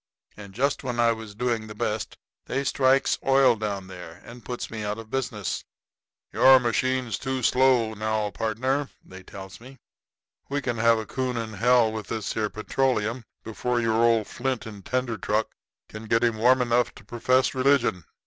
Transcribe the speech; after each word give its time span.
And 0.35 0.55
just 0.55 0.83
when 0.83 0.99
I 0.99 1.11
was 1.11 1.35
doing 1.35 1.67
the 1.67 1.75
best 1.75 2.17
they 2.47 2.63
strikes 2.63 3.19
oil 3.23 3.55
down 3.55 3.85
there 3.85 4.19
and 4.25 4.43
puts 4.43 4.71
me 4.71 4.83
out 4.83 4.97
of 4.97 5.11
business. 5.11 5.63
'Your 6.33 6.59
machine's 6.59 7.19
too 7.19 7.43
slow, 7.43 7.93
now, 7.93 8.31
pardner,' 8.31 8.89
they 9.05 9.21
tells 9.21 9.61
me. 9.61 9.77
'We 10.49 10.63
can 10.63 10.77
have 10.79 10.97
a 10.97 11.05
coon 11.05 11.37
in 11.37 11.53
hell 11.53 11.91
with 11.91 12.07
this 12.07 12.33
here 12.33 12.49
petroleum 12.49 13.21
before 13.43 13.79
your 13.79 13.93
old 14.03 14.25
flint 14.25 14.65
and 14.65 14.83
tinder 14.83 15.19
truck 15.19 15.51
can 15.87 16.05
get 16.07 16.23
him 16.23 16.37
warm 16.37 16.63
enough 16.63 16.95
to 16.95 17.03
perfess 17.05 17.53
religion.' 17.53 18.05